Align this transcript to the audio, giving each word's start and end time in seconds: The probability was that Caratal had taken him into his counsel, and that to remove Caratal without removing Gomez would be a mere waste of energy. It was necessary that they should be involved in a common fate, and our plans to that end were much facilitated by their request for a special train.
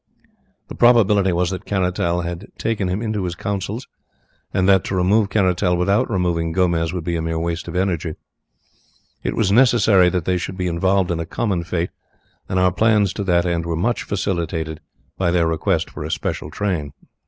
The 0.67 0.73
probability 0.73 1.31
was 1.31 1.51
that 1.51 1.65
Caratal 1.67 2.21
had 2.23 2.47
taken 2.57 2.87
him 2.87 3.03
into 3.03 3.23
his 3.23 3.35
counsel, 3.35 3.81
and 4.51 4.67
that 4.67 4.83
to 4.85 4.95
remove 4.95 5.29
Caratal 5.29 5.77
without 5.77 6.09
removing 6.09 6.53
Gomez 6.53 6.91
would 6.91 7.03
be 7.03 7.15
a 7.15 7.21
mere 7.21 7.37
waste 7.37 7.67
of 7.67 7.75
energy. 7.75 8.15
It 9.21 9.35
was 9.35 9.51
necessary 9.51 10.09
that 10.09 10.25
they 10.25 10.39
should 10.39 10.57
be 10.57 10.65
involved 10.65 11.11
in 11.11 11.19
a 11.19 11.25
common 11.27 11.63
fate, 11.63 11.91
and 12.49 12.57
our 12.59 12.71
plans 12.71 13.13
to 13.13 13.23
that 13.25 13.45
end 13.45 13.67
were 13.67 13.75
much 13.75 14.01
facilitated 14.01 14.79
by 15.19 15.29
their 15.29 15.45
request 15.45 15.91
for 15.91 16.03
a 16.03 16.09
special 16.09 16.49
train. 16.49 16.93